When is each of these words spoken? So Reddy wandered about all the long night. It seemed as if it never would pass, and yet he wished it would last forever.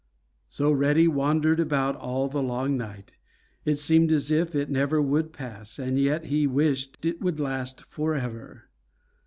So 0.49 0.71
Reddy 0.71 1.07
wandered 1.07 1.59
about 1.59 1.95
all 1.95 2.27
the 2.27 2.41
long 2.41 2.75
night. 2.75 3.11
It 3.65 3.75
seemed 3.75 4.11
as 4.11 4.31
if 4.31 4.55
it 4.55 4.67
never 4.67 4.99
would 4.99 5.31
pass, 5.31 5.77
and 5.77 5.99
yet 5.99 6.25
he 6.25 6.47
wished 6.47 7.05
it 7.05 7.21
would 7.21 7.39
last 7.39 7.81
forever. 7.81 8.63